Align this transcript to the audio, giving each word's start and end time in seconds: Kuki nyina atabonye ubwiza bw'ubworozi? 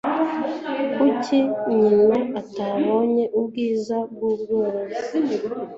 Kuki 0.95 1.37
nyina 1.77 2.17
atabonye 2.39 3.23
ubwiza 3.39 3.97
bw'ubworozi? 4.11 5.17